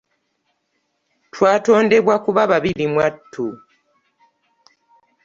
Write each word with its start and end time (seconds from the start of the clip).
Twatondebwa 1.33 2.15
kuba 2.25 2.41
babiri 2.51 2.85
mwattu. 2.93 3.45